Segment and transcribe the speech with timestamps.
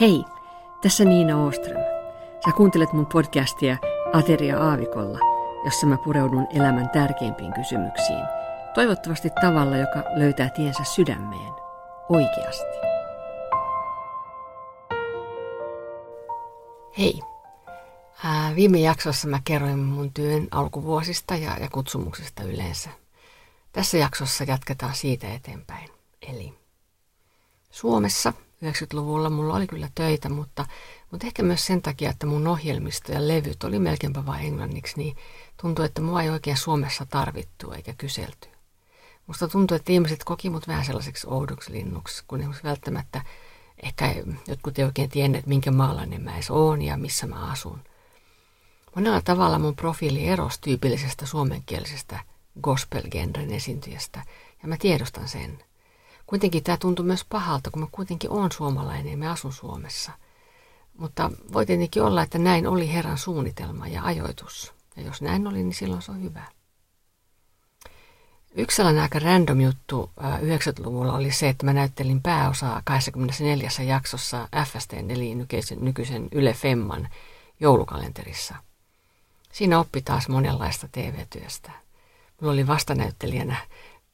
[0.00, 0.24] Hei,
[0.82, 1.82] tässä Niina Oström.
[2.44, 3.76] Sä kuuntelet mun podcastia
[4.12, 5.18] Ateria Aavikolla,
[5.64, 8.24] jossa mä pureudun elämän tärkeimpiin kysymyksiin.
[8.74, 11.52] Toivottavasti tavalla, joka löytää tiensä sydämeen.
[12.08, 12.78] Oikeasti.
[16.98, 17.20] Hei.
[18.24, 22.90] Ää, viime jaksossa mä kerroin mun työn alkuvuosista ja, ja kutsumuksista yleensä.
[23.72, 25.90] Tässä jaksossa jatketaan siitä eteenpäin.
[26.22, 26.54] Eli
[27.70, 28.32] Suomessa
[28.64, 30.66] 90-luvulla mulla oli kyllä töitä, mutta,
[31.10, 35.16] mutta ehkä myös sen takia, että mun ohjelmisto ja levyt oli melkeinpä vain englanniksi, niin
[35.62, 38.48] tuntui, että mua ei oikein Suomessa tarvittu eikä kyselty.
[39.26, 43.20] Musta tuntui, että ihmiset koki mut vähän sellaiseksi oudoksi linnuksi, kun ei välttämättä
[43.82, 44.14] ehkä
[44.46, 47.80] jotkut ei oikein tienneet, minkä maalainen mä edes oon ja missä mä asun.
[48.94, 52.20] Monella tavalla mun profiili erosi tyypillisestä suomenkielisestä
[52.62, 54.22] gospel-genren esiintyjästä,
[54.62, 55.58] ja mä tiedostan sen–
[56.28, 60.12] Kuitenkin tämä tuntui myös pahalta, kun mä kuitenkin olen suomalainen ja mä asun Suomessa.
[60.98, 64.72] Mutta voi tietenkin olla, että näin oli Herran suunnitelma ja ajoitus.
[64.96, 66.42] Ja jos näin oli, niin silloin se on hyvä.
[68.54, 74.92] Yksi sellainen aika random juttu 90-luvulla oli se, että mä näyttelin pääosaa 24 jaksossa FST,
[74.92, 77.08] eli nykyisen, nykyisen Yle Femman
[77.60, 78.54] joulukalenterissa.
[79.52, 81.72] Siinä oppi taas monenlaista TV-työstä.
[82.40, 83.56] Mulla oli vastanäyttelijänä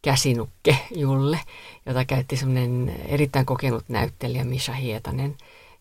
[0.04, 1.40] käsinukke Julle,
[1.86, 5.36] jota käytti semmoinen erittäin kokenut näyttelijä Misha Hietanen,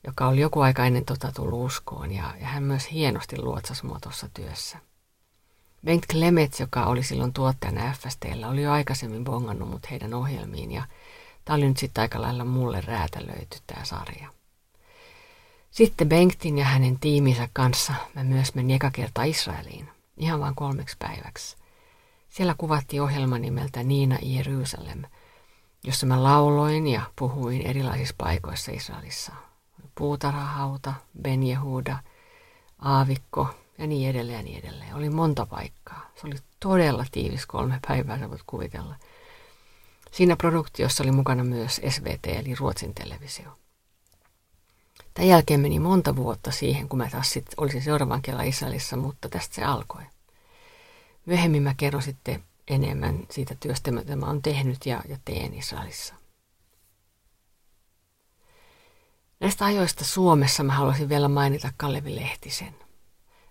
[0.07, 3.99] joka oli joku aika ennen tota tullut uskoon ja, ja hän myös hienosti luotsasi mua
[4.01, 4.77] tuossa työssä.
[5.85, 10.83] Bengt Klemets, joka oli silloin tuottajana FSTllä, oli jo aikaisemmin bongannut mut heidän ohjelmiin ja
[11.45, 14.29] tämä oli nyt sitten aika lailla mulle räätälöity tämä sarja.
[15.71, 20.95] Sitten Bengtin ja hänen tiiminsä kanssa mä myös menin eka kerta Israeliin, ihan vain kolmeksi
[20.99, 21.62] päiväksi.
[22.33, 25.03] Siellä kuvattiin ohjelma nimeltä Niina Jerusalem,
[25.83, 29.31] jossa mä lauloin ja puhuin erilaisissa paikoissa Israelissa.
[29.95, 31.97] Puutarhahauta, Ben Yehuda,
[32.79, 34.95] Aavikko ja niin edelleen ja niin edelleen.
[34.95, 36.09] Oli monta paikkaa.
[36.15, 38.95] Se oli todella tiivis kolme päivää, sä voit kuvitella.
[40.11, 43.57] Siinä produktiossa oli mukana myös SVT eli Ruotsin televisio.
[45.13, 49.29] Tämän jälkeen meni monta vuotta siihen, kun mä taas sit olisin seuraavan kerran Israelissa, mutta
[49.29, 50.03] tästä se alkoi.
[51.25, 56.15] Myöhemmin mä kerron sitten enemmän siitä työstä, mitä mä oon tehnyt ja, ja teen Israelissa.
[59.39, 62.75] Näistä ajoista Suomessa mä haluaisin vielä mainita Kallevi Lehtisen.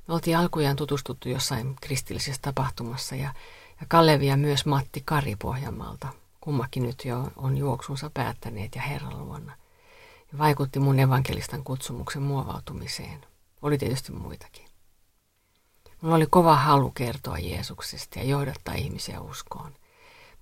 [0.09, 3.35] Me oltiin alkujaan tutustuttu jossain kristillisessä tapahtumassa ja,
[3.81, 6.09] ja Kallevi ja myös Matti Kari Pohjanmaalta.
[6.41, 9.57] Kummakin nyt jo on juoksunsa päättäneet ja Herran luona.
[10.33, 13.27] Ja vaikutti mun evankelistan kutsumuksen muovautumiseen.
[13.63, 14.72] Oli tietysti muitakin.
[16.03, 19.75] Mulla oli kova halu kertoa Jeesuksesta ja johdattaa ihmisiä uskoon.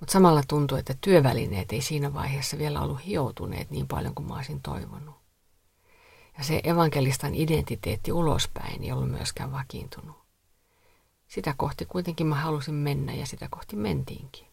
[0.01, 4.35] Mutta samalla tuntui, että työvälineet ei siinä vaiheessa vielä ollut hioutuneet niin paljon kuin mä
[4.35, 5.15] olisin toivonut.
[6.39, 10.17] Ja se evankelistan identiteetti ulospäin ei ollut myöskään vakiintunut.
[11.29, 14.47] Sitä kohti kuitenkin mä halusin mennä ja sitä kohti mentiinkin.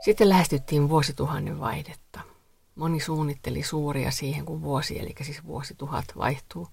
[0.00, 2.33] Sitten lähestyttiin vuosituhannen vaihdetta.
[2.74, 6.68] Moni suunnitteli suuria siihen, kun vuosi, eli siis vuosituhat vaihtuu,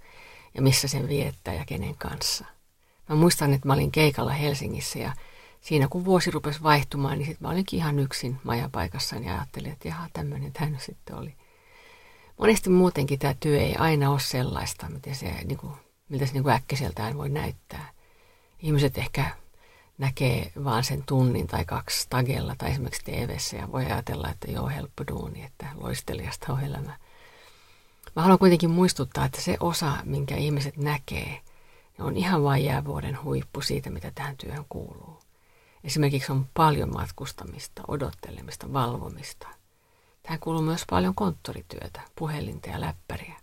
[0.53, 2.45] ja missä sen viettää ja kenen kanssa.
[3.09, 5.13] Mä muistan, että mä olin keikalla Helsingissä ja
[5.61, 9.87] siinä kun vuosi rupesi vaihtumaan, niin sitten mä olinkin ihan yksin majapaikassani ja ajattelin, että
[9.87, 11.33] jaha, tämmöinen tämä sitten oli.
[12.39, 15.73] Monesti muutenkin tämä työ ei aina ole sellaista, miten se, niin kuin,
[16.09, 17.91] miltä se niin kuin äkkiseltään voi näyttää.
[18.59, 19.25] Ihmiset ehkä
[20.01, 24.67] näkee vaan sen tunnin tai kaksi tagella tai esimerkiksi tv ja voi ajatella, että joo,
[24.69, 26.97] helppo duuni, että loistelijasta on elämä.
[28.15, 31.41] Mä haluan kuitenkin muistuttaa, että se osa, minkä ihmiset näkee,
[31.99, 35.19] on ihan vain jäävuoden huippu siitä, mitä tähän työhön kuuluu.
[35.83, 39.47] Esimerkiksi on paljon matkustamista, odottelemista, valvomista.
[40.23, 43.35] Tähän kuuluu myös paljon konttorityötä, puhelinta ja läppäriä.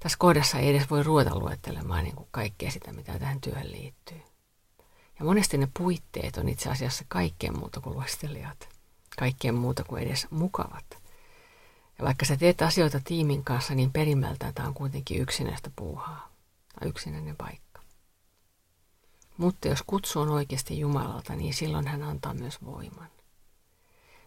[0.00, 4.29] Tässä kohdassa ei edes voi ruveta luettelemaan niin kuin kaikkea sitä, mitä tähän työhön liittyy.
[5.20, 8.68] Ja monesti ne puitteet on itse asiassa kaikkeen muuta kuin luistelijat.
[9.18, 10.84] Kaikkeen muuta kuin edes mukavat.
[11.98, 16.32] Ja vaikka sä teet asioita tiimin kanssa, niin perimmältään tämä on kuitenkin yksinäistä puuhaa.
[16.80, 17.82] Tai yksinäinen paikka.
[19.36, 23.08] Mutta jos kutsu on oikeasti Jumalalta, niin silloin hän antaa myös voiman.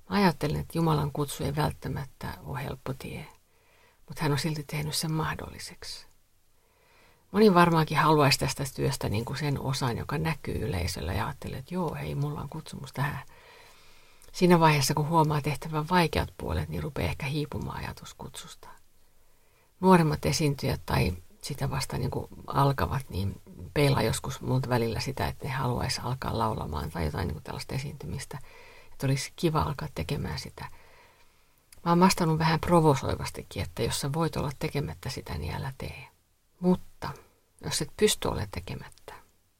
[0.09, 3.25] Mä ajattelen, että Jumalan kutsu ei välttämättä ole helppo tie,
[4.07, 6.12] mutta hän on silti tehnyt sen mahdolliseksi.
[7.33, 11.73] Moni varmaankin haluaisi tästä työstä niin kuin sen osan, joka näkyy yleisöllä ja ajattelee, että
[11.73, 13.19] joo, hei, mulla on kutsumus tähän.
[14.31, 18.67] Siinä vaiheessa, kun huomaa tehtävän vaikeat puolet, niin rupeaa ehkä hiipumaan ajatus kutsusta.
[19.79, 23.41] Nuoremmat esiintyjät tai sitä vasta niin kuin alkavat, niin
[23.73, 27.75] peilaa joskus multa välillä sitä, että ne haluaisi alkaa laulamaan tai jotain niin kuin tällaista
[27.75, 28.39] esiintymistä.
[28.91, 30.65] että olisi kiva alkaa tekemään sitä.
[31.85, 36.07] Mä oon vastannut vähän provosoivastikin, että jos sä voit olla tekemättä sitä, niin älä tee.
[36.59, 37.09] Mutta
[37.63, 39.13] jos et pysty olemaan tekemättä,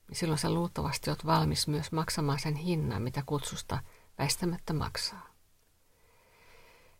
[0.08, 3.80] niin silloin sä luultavasti oot valmis myös maksamaan sen hinnan, mitä kutsusta
[4.18, 5.34] väistämättä maksaa.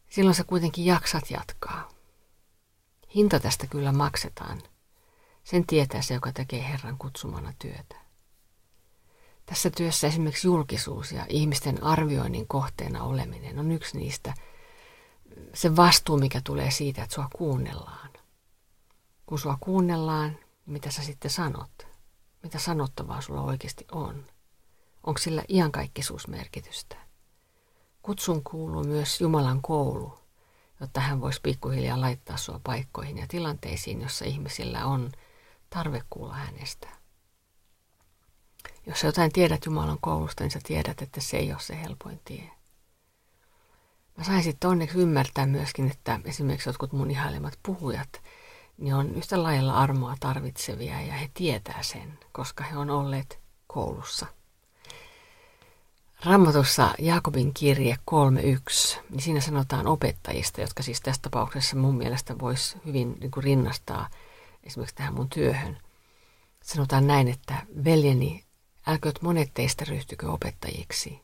[0.10, 1.90] Silloin sä kuitenkin jaksat jatkaa.
[3.16, 4.62] Hinta tästä kyllä maksetaan.
[5.44, 7.96] Sen tietää se, joka tekee Herran kutsumana työtä.
[9.46, 14.34] Tässä työssä esimerkiksi julkisuus ja ihmisten arvioinnin kohteena oleminen on yksi niistä.
[15.54, 18.10] Se vastuu, mikä tulee siitä, että sua kuunnellaan.
[19.26, 21.88] Kun sua kuunnellaan, mitä sä sitten sanot?
[22.44, 24.26] Mitä sanottavaa sulla oikeasti on?
[25.04, 26.96] Onko sillä iankaikkisuusmerkitystä?
[28.02, 30.20] Kutsun kuuluu myös Jumalan koulu,
[30.82, 35.12] jotta hän voisi pikkuhiljaa laittaa sua paikkoihin ja tilanteisiin, jossa ihmisillä on
[35.70, 36.88] tarve kuulla hänestä.
[38.88, 42.22] Jos sä jotain tiedät Jumalan koulusta, niin sä tiedät, että se ei ole se helpoin
[42.26, 42.52] tie.
[44.18, 48.22] Mä sain sitten onneksi ymmärtää myöskin, että esimerkiksi jotkut mun ihailemat puhujat,
[48.84, 54.26] niin on yhtä lailla armoa tarvitsevia ja he tietää sen, koska he on olleet koulussa.
[56.26, 62.78] Raamatussa Jaakobin kirje 3.1, niin siinä sanotaan opettajista, jotka siis tässä tapauksessa mun mielestä voisi
[62.86, 64.10] hyvin niin kuin rinnastaa
[64.64, 65.78] esimerkiksi tähän mun työhön.
[66.64, 68.44] Sanotaan näin, että veljeni,
[68.88, 71.22] älkööt monet teistä ryhtykö opettajiksi,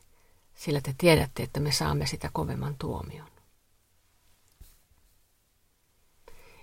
[0.54, 3.39] sillä te tiedätte, että me saamme sitä kovemman tuomion.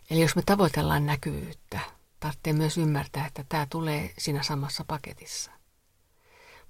[0.09, 1.79] Eli jos me tavoitellaan näkyvyyttä,
[2.19, 5.51] tarvitsee myös ymmärtää, että tämä tulee siinä samassa paketissa.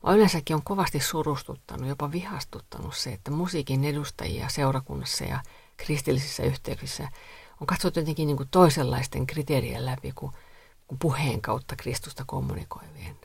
[0.03, 5.39] Mä yleensäkin on kovasti surustuttanut, jopa vihastuttanut se, että musiikin edustajia seurakunnassa ja
[5.77, 7.09] kristillisissä yhteyksissä
[7.61, 10.31] on katsottu jotenkin niin kuin toisenlaisten kriteerien läpi kuin,
[10.87, 13.17] kuin puheen kautta Kristusta kommunikoivien.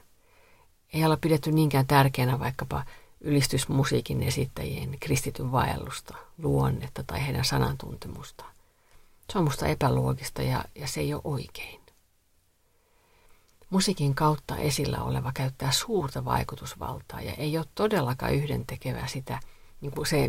[0.93, 2.85] Ei olla pidetty niinkään tärkeänä vaikkapa
[3.21, 8.45] ylistysmusiikin esittäjien kristityn vaellusta, luonnetta tai heidän sanantuntemusta.
[9.33, 11.81] Se on musta epäloogista ja, ja se ei ole oikein.
[13.71, 19.41] Musiikin kautta esillä oleva käyttää suurta vaikutusvaltaa ja ei ole todellakaan yhdentekevää sitä,
[19.81, 20.29] niin kuin se,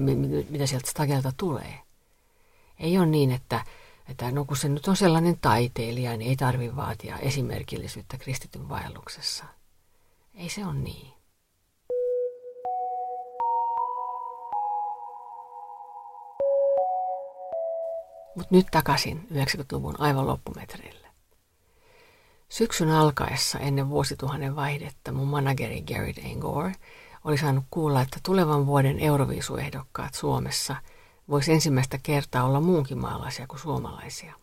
[0.50, 1.80] mitä sieltä stagelta tulee.
[2.80, 3.66] Ei ole niin, että,
[4.10, 9.46] että no kun se nyt on sellainen taiteilija, niin ei tarvitse vaatia esimerkillisyyttä kristityn vaelluksessa.
[10.36, 11.14] Ei se ole niin.
[18.36, 21.08] Mutta nyt takaisin 90-luvun aivan loppumetreille.
[22.50, 26.72] Syksyn alkaessa ennen vuosituhannen vaihdetta mun manageri Gary Dangor
[27.24, 30.76] oli saanut kuulla, että tulevan vuoden Euroviisuehdokkaat Suomessa
[31.30, 34.36] voisi ensimmäistä kertaa olla muunkin maalaisia kuin suomalaisia.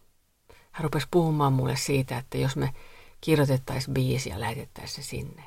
[0.73, 2.75] Hän rupesi puhumaan mulle siitä, että jos me
[3.21, 5.43] kirjoitettaisiin biisi ja lähetettäisiin se sinne.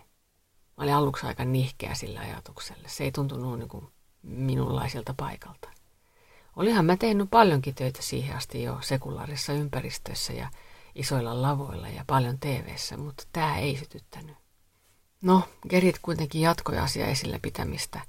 [0.77, 2.87] Mä olin aluksi aika nihkeä sillä ajatuksella.
[2.87, 3.87] Se ei tuntunut niin kuin
[4.21, 5.69] minunlaiselta paikalta.
[6.55, 10.49] Olihan mä tehnyt paljonkin töitä siihen asti jo sekulaarissa ympäristössä ja
[10.95, 14.35] isoilla lavoilla ja paljon tv mutta tämä ei sytyttänyt.
[15.21, 18.01] No, Gerit kuitenkin jatkoi asia esillä pitämistä,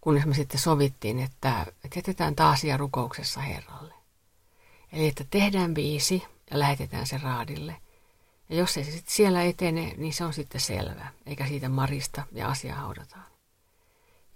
[0.00, 3.94] kunnes me sitten sovittiin, että, että jätetään taas ja rukouksessa Herralle.
[4.92, 7.76] Eli että tehdään biisi ja lähetetään se raadille.
[8.48, 12.22] Ja jos ei se sitten siellä etene, niin se on sitten selvä, eikä siitä marista
[12.32, 13.26] ja asiaa haudataan.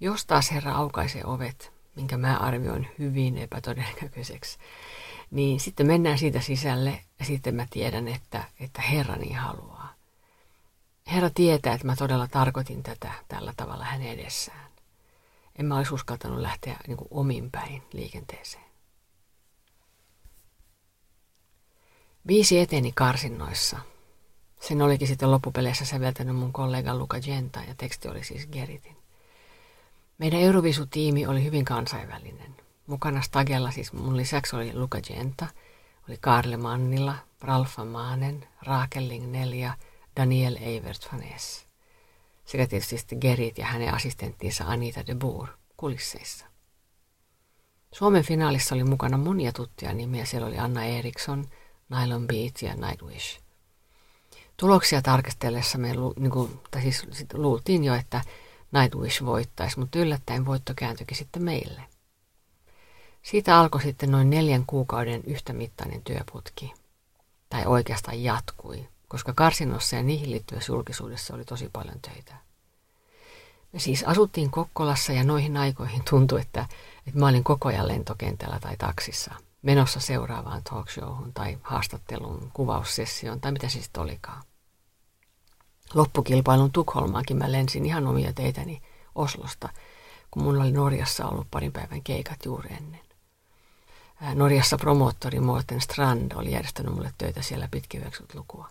[0.01, 4.59] Jos taas Herra aukaisee ovet, minkä mä arvioin hyvin epätodennäköiseksi,
[5.31, 9.95] niin sitten mennään siitä sisälle ja sitten mä tiedän, että, että Herra niin haluaa.
[11.13, 14.71] Herra tietää, että mä todella tarkoitin tätä tällä tavalla hänen edessään.
[15.59, 18.65] En mä olisi uskaltanut lähteä niin kuin omin päin liikenteeseen.
[22.27, 23.79] Viisi eteni karsinnoissa.
[24.61, 29.00] Sen olikin sitten loppupeleissä säveltänyt mun kollega Luca Genta ja teksti oli siis Geritin.
[30.21, 32.57] Meidän Eurovisu-tiimi oli hyvin kansainvälinen.
[32.87, 35.47] Mukana Stagella siis mun lisäksi oli Luca Genta,
[36.09, 39.75] oli Karle Mannilla, Ralfa Maanen, Raakel Lignell ja
[40.17, 41.23] Daniel Evert van.
[42.45, 46.47] Sekä tietysti Gerit ja hänen assistenttinsa Anita de Boer kulisseissa.
[47.93, 50.25] Suomen finaalissa oli mukana monia tuttuja nimiä.
[50.25, 51.47] Siellä oli Anna Eriksson,
[51.89, 53.41] Nylon Beat ja Nightwish.
[54.57, 58.21] Tuloksia tarkastellessa me lu, niin kuin, tai siis luultiin jo, että
[58.73, 61.83] Nightwish voittaisi, mutta yllättäen voitto kääntyikin sitten meille.
[63.23, 66.75] Siitä alkoi sitten noin neljän kuukauden yhtämittainen työputki.
[67.49, 72.35] Tai oikeastaan jatkui, koska karsinossa ja niihin liittyvässä julkisuudessa oli tosi paljon töitä.
[73.73, 76.67] Me siis asuttiin Kokkolassa ja noihin aikoihin tuntui, että,
[77.07, 83.53] että mä olin koko ajan lentokentällä tai taksissa, menossa seuraavaan talkshowhun tai haastatteluun, kuvaussessioon tai
[83.53, 84.43] mitä sitten olikaan.
[85.95, 88.83] Loppukilpailun Tukholmaankin mä lensin ihan omia teitäni
[89.15, 89.69] Oslosta–
[90.31, 93.01] kun mulla oli Norjassa ollut parin päivän keikat juuri ennen.
[94.35, 98.05] Norjassa promoottori Morten Strand oli järjestänyt mulle töitä siellä pitkin
[98.35, 98.69] lukua.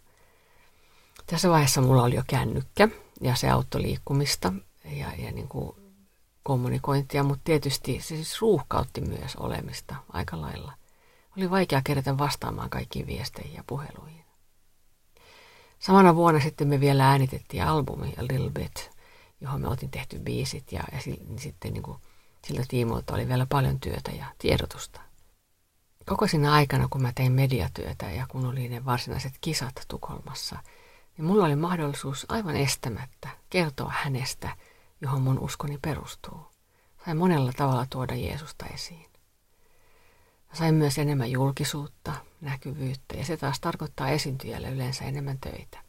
[1.26, 2.90] Tässä vaiheessa mulla oli jo kännykkä
[3.22, 4.54] ja se auttoi liikkumista
[4.86, 5.76] ja, ja niin kuin
[6.44, 10.74] kommunikointia, mutta tietysti se siis ruuhkautti myös olemista aika lailla.
[11.38, 14.19] Oli vaikea kerätä vastaamaan kaikkiin viesteihin ja puheluihin.
[15.80, 18.92] Samana vuonna sitten me vielä äänitettiin albumi A Little Bit,
[19.42, 21.00] johon me otin tehty biisit ja, ja
[21.38, 21.98] sitten niin kuin,
[22.48, 25.02] sillä tiimoilta oli vielä paljon työtä ja tiedotusta.
[26.06, 30.60] Koko siinä aikana, kun mä tein mediatyötä ja kun oli ne varsinaiset kisat Tukholmassa,
[31.18, 34.50] niin mulla oli mahdollisuus aivan estämättä kertoa hänestä,
[35.02, 36.40] johon mun uskoni perustuu.
[37.06, 39.09] Sain monella tavalla tuoda Jeesusta esiin.
[40.50, 45.80] Mä sain myös enemmän julkisuutta, näkyvyyttä ja se taas tarkoittaa esiintyjälle yleensä enemmän töitä.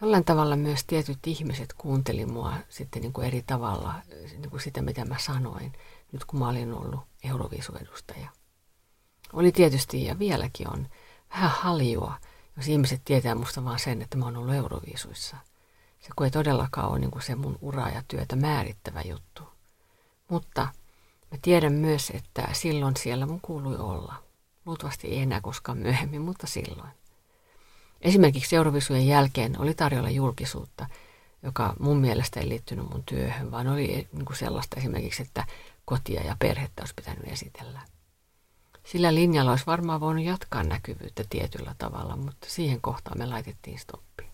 [0.00, 3.94] Jollain tavalla myös tietyt ihmiset kuunteli mua sitten niin kuin eri tavalla
[4.38, 5.72] niin kuin sitä, mitä mä sanoin,
[6.12, 8.28] nyt kun mä olin ollut Euroviisuedustaja.
[9.32, 10.88] Oli tietysti ja vieläkin on
[11.30, 12.14] vähän haljua,
[12.56, 15.36] jos ihmiset tietää musta vaan sen, että mä oon ollut Euroviisuissa.
[16.00, 19.42] Se kun ei todellakaan ole niin kuin se mun ura ja työtä määrittävä juttu.
[20.28, 20.68] Mutta
[21.30, 24.14] mä tiedän myös, että silloin siellä mun kuului olla.
[24.66, 26.90] Luultavasti ei enää koskaan myöhemmin, mutta silloin.
[28.00, 30.86] Esimerkiksi Eurovisujen jälkeen oli tarjolla julkisuutta,
[31.42, 35.44] joka mun mielestä ei liittynyt mun työhön, vaan oli niin kuin sellaista esimerkiksi, että
[35.84, 37.80] kotia ja perhettä olisi pitänyt esitellä.
[38.84, 44.30] Sillä linjalla olisi varmaan voinut jatkaa näkyvyyttä tietyllä tavalla, mutta siihen kohtaan me laitettiin stoppi.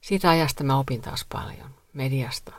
[0.00, 1.74] Siitä ajasta mä opin taas paljon.
[1.92, 2.52] Mediasta,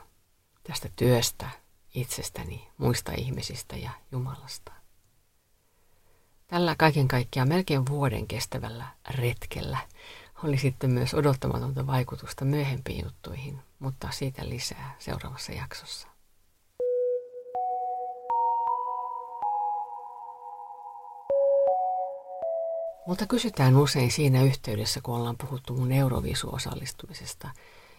[0.62, 1.50] tästä työstä,
[1.94, 4.72] itsestäni, muista ihmisistä ja Jumalasta.
[6.46, 9.78] Tällä kaiken kaikkiaan melkein vuoden kestävällä retkellä
[10.44, 16.08] oli sitten myös odottamatonta vaikutusta myöhempiin juttuihin, mutta siitä lisää seuraavassa jaksossa.
[23.06, 27.50] Mutta kysytään usein siinä yhteydessä, kun ollaan puhuttu mun Euroviisu-osallistumisesta,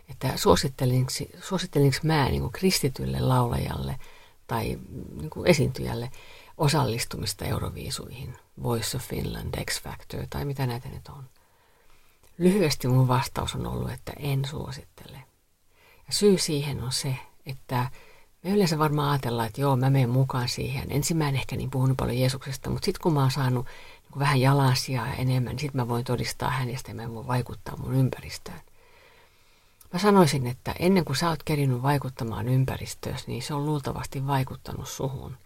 [0.10, 4.00] että suosittelinko, mä niin kuin kristitylle laulajalle
[4.48, 4.80] tai
[5.16, 6.12] niin kuin esiintyjälle
[6.58, 11.24] osallistumista Euroviisuihin, Voice of Finland, X Factor tai mitä näitä nyt on.
[12.38, 15.18] Lyhyesti mun vastaus on ollut, että en suosittele.
[16.08, 17.90] Ja syy siihen on se, että
[18.44, 20.92] me yleensä varmaan ajatellaan, että joo, mä menen mukaan siihen.
[20.92, 24.20] Ensin mä en ehkä niin puhunut paljon Jeesuksesta, mutta sitten kun mä oon saanut niin
[24.20, 28.62] vähän jalansijaa enemmän, niin sitten mä voin todistaa hänestä ja mä voin vaikuttaa mun ympäristöön.
[29.94, 34.90] Mä sanoisin, että ennen kuin sä oot kerinyt vaikuttamaan ympäristöösi, niin se on luultavasti vaikuttanut
[34.90, 35.38] suhun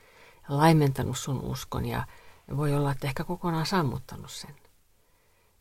[0.50, 2.08] laimentanut sun uskon ja
[2.58, 4.56] voi olla, että ehkä kokonaan sammuttanut sen.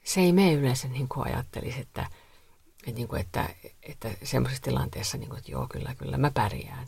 [0.04, 2.06] Se ei mene yleensä niin kuin ajattelisi, että,
[2.86, 3.48] että, niin kuin, että,
[3.82, 6.86] että semmoisessa tilanteessa, niin kuin, että joo, kyllä, kyllä, mä pärjään.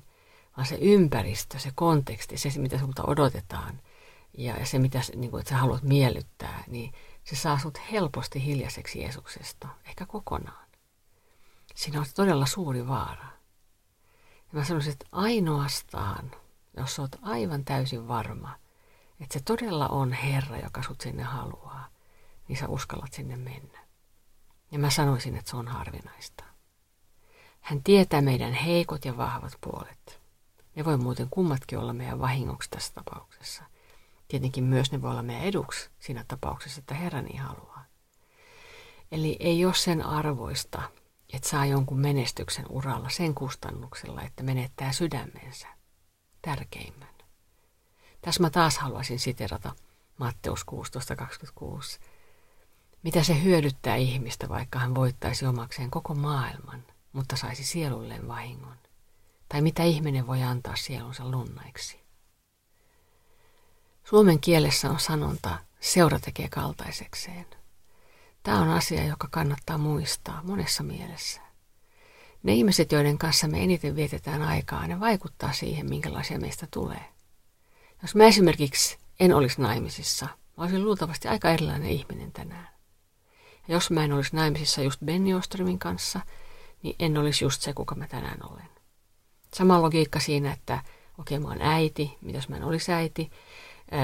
[0.57, 3.81] Vaan se ympäristö, se konteksti, se mitä sulta odotetaan
[4.39, 6.93] ja se, mitä niin kuin, että sä haluat miellyttää, niin
[7.25, 10.68] se saa sut helposti hiljaiseksi Jeesuksesta, ehkä kokonaan.
[11.79, 13.25] Siinä on todella suuri vaara.
[14.37, 16.31] Ja mä sanoisin, että ainoastaan,
[16.77, 18.57] jos olet aivan täysin varma,
[19.21, 21.89] että se todella on Herra, joka sut sinne haluaa,
[22.49, 23.79] niin sä uskallat sinne mennä.
[24.71, 26.45] Ja mä sanoisin, että se on harvinaista.
[27.61, 30.21] Hän tietää meidän heikot ja vahvat puolet.
[30.75, 33.63] Ne voi muuten kummatkin olla meidän vahingoksi tässä tapauksessa.
[34.29, 37.85] Tietenkin myös ne voi olla meidän eduksi siinä tapauksessa, että Herra niin haluaa.
[39.13, 40.83] Eli ei ole sen arvoista,
[41.33, 45.69] että saa jonkun menestyksen uralla sen kustannuksella, että menettää sydämensä,
[46.43, 47.15] tärkeimmän.
[48.23, 49.75] Tässä mä taas haluaisin siterata
[50.19, 50.67] Matteus
[52.01, 52.01] 16.26.
[53.03, 58.77] Mitä se hyödyttää ihmistä, vaikka hän voittaisi omakseen koko maailman, mutta saisi sielulleen vahingon?
[59.49, 62.01] Tai mitä ihminen voi antaa sielunsa lunnaiksi?
[64.05, 67.47] Suomen kielessä on sanonta, seura tekee kaltaisekseen.
[68.49, 71.41] Tämä on asia, joka kannattaa muistaa monessa mielessä.
[72.43, 77.05] Ne ihmiset, joiden kanssa me eniten vietetään aikaa, ne vaikuttaa siihen, minkälaisia meistä tulee.
[78.03, 82.69] Jos mä esimerkiksi en olisi naimisissa, mä olisin luultavasti aika erilainen ihminen tänään.
[83.69, 86.21] Ja jos mä en olisi naimisissa just Benny Oströmin kanssa,
[86.83, 88.69] niin en olisi just se, kuka mä tänään olen.
[89.55, 90.83] Sama logiikka siinä, että
[91.19, 93.31] okei, okay, mä oon äiti, mitäs mä en olisi äiti,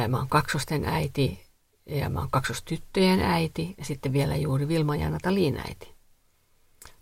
[0.09, 1.45] mä oon kaksosten äiti,
[1.87, 5.95] ja mä oon kaksostyttöjen äiti ja sitten vielä juuri Vilma ja Nataliin äiti.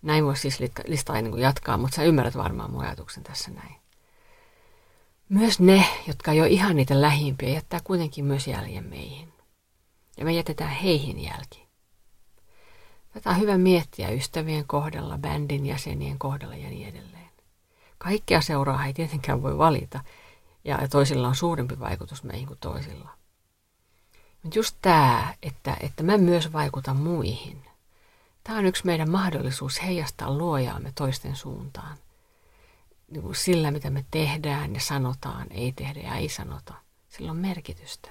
[0.03, 3.75] Näin voisi siis listaa niin jatkaa, mutta sä ymmärrät varmaan mun ajatuksen tässä näin.
[5.29, 9.33] Myös ne, jotka ei ole ihan niitä lähimpiä, jättää kuitenkin myös jäljen meihin.
[10.17, 11.69] Ja me jätetään heihin jälki.
[13.13, 17.31] Tätä on hyvä miettiä ystävien kohdalla, bändin jäsenien kohdalla ja niin edelleen.
[17.99, 20.01] Kaikkea seuraa ei tietenkään voi valita,
[20.65, 23.22] ja toisilla on suurempi vaikutus meihin kuin toisilla.
[24.43, 27.65] Mutta just tämä, että, että mä myös vaikutan muihin,
[28.45, 31.97] tämä on yksi meidän mahdollisuus heijastaa luojaamme toisten suuntaan.
[33.11, 36.75] Niin kuin sillä, mitä me tehdään ja sanotaan, ei tehdä ja ei sanota,
[37.09, 38.09] sillä on merkitystä.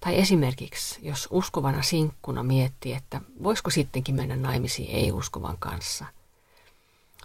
[0.00, 6.06] Tai esimerkiksi, jos uskovana sinkkuna miettii, että voisiko sittenkin mennä naimisiin ei-uskovan kanssa.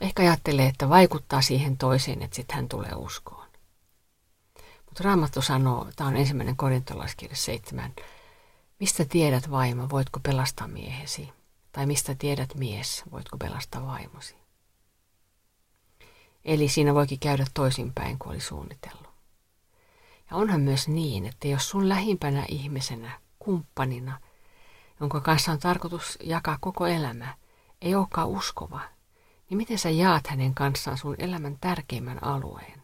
[0.02, 3.41] Ehkä ajattelee, että vaikuttaa siihen toiseen, että sitten hän tulee uskoon.
[4.92, 7.94] Mutta Raamattu sanoo, tämä on ensimmäinen korintolaiskirja 7,
[8.80, 11.30] mistä tiedät vaimo, voitko pelastaa miehesi?
[11.72, 14.36] Tai mistä tiedät mies, voitko pelastaa vaimosi?
[16.46, 19.10] Eli siinä voikin käydä toisinpäin kuin oli suunnitellut.
[20.32, 24.20] Ja onhan myös niin, että jos sun lähimpänä ihmisenä, kumppanina,
[25.00, 27.36] jonka kanssa on tarkoitus jakaa koko elämä,
[27.82, 28.82] ei olekaan uskova,
[29.50, 32.81] niin miten sä jaat hänen kanssaan sun elämän tärkeimmän alueen?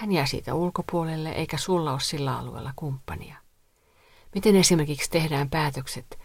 [0.00, 3.36] Hän jää siitä ulkopuolelle, eikä sulla ole sillä alueella kumppania.
[4.34, 6.18] Miten esimerkiksi tehdään päätökset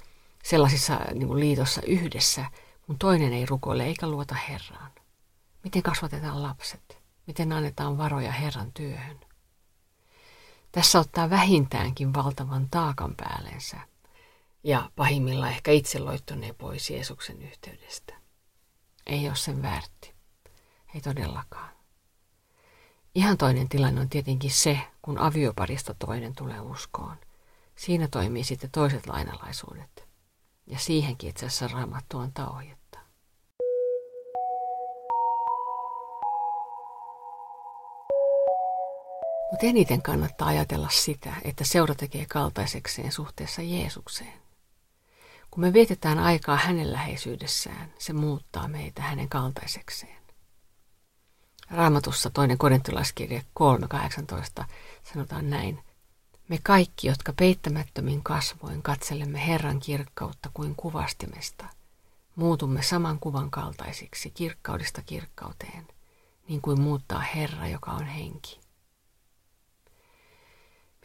[0.43, 2.45] sellaisissa niin kuin liitossa yhdessä,
[2.85, 4.91] kun toinen ei rukoile eikä luota Herraan?
[5.63, 6.99] Miten kasvatetaan lapset?
[7.27, 9.19] Miten annetaan varoja Herran työhön?
[10.71, 13.77] Tässä ottaa vähintäänkin valtavan taakan päällensä
[14.63, 18.13] ja pahimmillaan ehkä itse loittonee pois Jeesuksen yhteydestä.
[19.05, 20.13] Ei ole sen väärti.
[20.95, 21.74] Ei todellakaan.
[23.15, 27.15] Ihan toinen tilanne on tietenkin se, kun avioparista toinen tulee uskoon.
[27.75, 30.07] Siinä toimii sitten toiset lainalaisuudet.
[30.67, 32.99] Ja siihenkin itse asiassa raamattu on ohjetta.
[39.51, 44.33] Mutta eniten kannattaa ajatella sitä, että seura tekee kaltaisekseen suhteessa Jeesukseen.
[45.51, 50.24] Kun me vietetään aikaa hänen läheisyydessään, se muuttaa meitä hänen kaltaisekseen.
[51.71, 53.41] Raamatussa toinen korintolaiskirja
[54.59, 54.65] 3.18
[55.13, 55.83] sanotaan näin.
[56.47, 61.65] Me kaikki, jotka peittämättömin kasvoin katselemme Herran kirkkautta kuin kuvastimesta,
[62.35, 65.87] muutumme saman kuvan kaltaisiksi kirkkaudesta kirkkauteen,
[66.47, 68.59] niin kuin muuttaa Herra, joka on henki.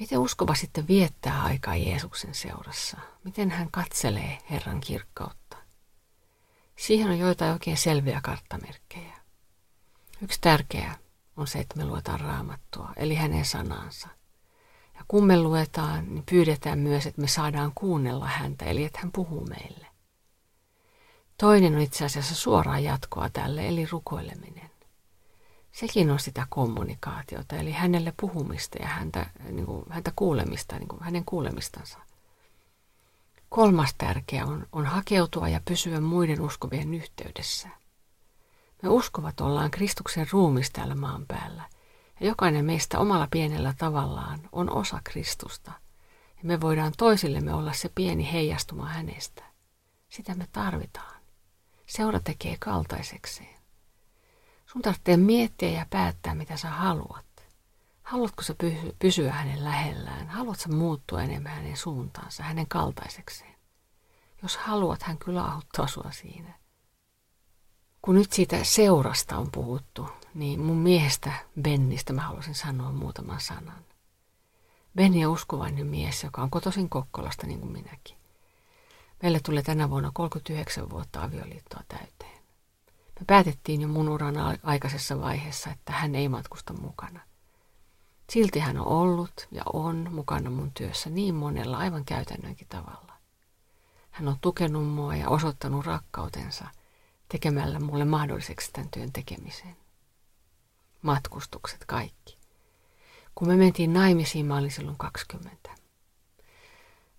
[0.00, 2.96] Miten uskova sitten viettää aikaa Jeesuksen seurassa?
[3.24, 5.56] Miten hän katselee Herran kirkkautta?
[6.76, 9.19] Siihen on joitain oikein selviä karttamerkkejä.
[10.22, 10.94] Yksi tärkeä
[11.36, 14.08] on se, että me luetaan raamattua, eli hänen sanansa.
[14.94, 19.12] Ja kun me luetaan, niin pyydetään myös, että me saadaan kuunnella häntä, eli että hän
[19.12, 19.86] puhuu meille.
[21.38, 24.70] Toinen on itse asiassa suoraa jatkoa tälle, eli rukoileminen
[25.72, 31.02] sekin on sitä kommunikaatiota, eli hänelle puhumista ja häntä, niin kuin, häntä kuulemista, niin kuin
[31.02, 31.98] hänen kuulemistansa.
[33.48, 37.68] Kolmas tärkeä on, on hakeutua ja pysyä muiden uskovien yhteydessä.
[38.82, 41.62] Me uskovat ollaan Kristuksen ruumis täällä maan päällä,
[42.20, 45.72] ja jokainen meistä omalla pienellä tavallaan on osa Kristusta,
[46.28, 49.42] ja me voidaan toisillemme olla se pieni heijastuma hänestä.
[50.08, 51.20] Sitä me tarvitaan.
[51.86, 53.60] Seura tekee kaltaisekseen.
[54.66, 57.24] Sun tarvitsee miettiä ja päättää, mitä sä haluat.
[58.02, 58.54] Haluatko sä
[58.98, 60.28] pysyä hänen lähellään?
[60.28, 63.54] Haluatko muuttua enemmän hänen suuntaansa, hänen kaltaisekseen?
[64.42, 66.54] Jos haluat, hän kyllä auttaa sua siinä.
[68.02, 71.32] Kun nyt siitä seurasta on puhuttu, niin mun miehestä
[71.62, 73.84] Bennistä mä haluaisin sanoa muutaman sanan.
[74.96, 78.16] Benni on uskovainen mies, joka on kotoisin Kokkolasta niin kuin minäkin.
[79.22, 82.40] Meille tulee tänä vuonna 39 vuotta avioliittoa täyteen.
[83.20, 87.20] Me päätettiin jo mun uran aikaisessa vaiheessa, että hän ei matkusta mukana.
[88.30, 93.12] Silti hän on ollut ja on mukana mun työssä niin monella aivan käytännönkin tavalla.
[94.10, 96.64] Hän on tukenut mua ja osoittanut rakkautensa
[97.30, 99.76] tekemällä mulle mahdolliseksi tämän työn tekemisen.
[101.02, 102.38] Matkustukset kaikki.
[103.34, 105.70] Kun me mentiin naimisiin, mä olin silloin 20.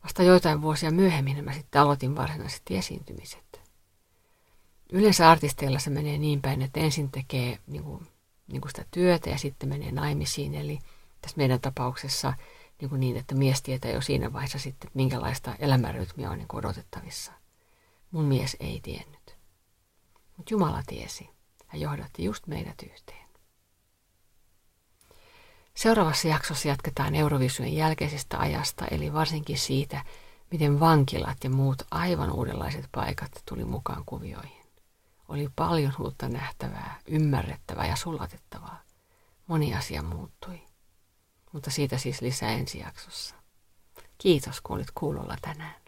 [0.04, 3.62] Vasta joitain vuosia myöhemmin mä sitten aloitin varsinaisesti esiintymiset.
[4.92, 8.08] Yleensä artisteilla se menee niin päin, että ensin tekee niin kuin,
[8.48, 10.56] niin kuin sitä työtä ja sitten menee naimisiin.
[10.56, 10.80] Eli
[11.22, 12.34] tässä meidän tapauksessa
[12.82, 16.48] niin, kuin niin että mies tietää jo siinä vaiheessa sitten, että minkälaista elämänrytmiä on niin
[16.54, 17.32] odotettavissa.
[18.12, 19.21] Mun mies ei tiennyt.
[20.42, 21.30] Mutta Jumala tiesi
[21.74, 23.28] ja johdatti just meidät yhteen.
[25.74, 30.06] Seuraavassa jaksossa jatketaan Eurovision jälkeisestä ajasta, eli varsinkin siitä,
[30.52, 34.66] miten vankilat ja muut aivan uudenlaiset paikat tuli mukaan kuvioihin.
[35.28, 38.82] Oli paljon uutta nähtävää, ymmärrettävää ja sulatettavaa.
[39.48, 40.62] Moni asia muuttui.
[41.52, 43.36] Mutta siitä siis lisää ensi jaksossa.
[44.18, 45.82] Kiitos, kun olit kuulolla tänään.